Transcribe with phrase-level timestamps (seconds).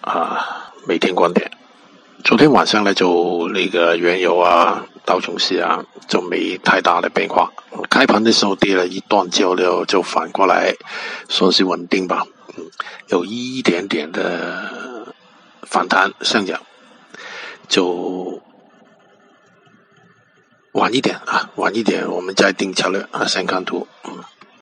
[0.00, 1.50] 啊，每天观点。
[2.22, 7.50] 昨天晚上呢，就那个原油啊、道琼斯啊，就没太大的变化。
[7.88, 10.74] 开盘的时候跌了一段，之后就反过来，
[11.28, 12.26] 说是稳定吧，
[12.56, 12.70] 嗯，
[13.08, 15.14] 有一点点的
[15.62, 16.60] 反弹上涨，
[17.68, 18.42] 就
[20.72, 23.88] 晚一点啊，晚一点我们再定策略啊，先看图。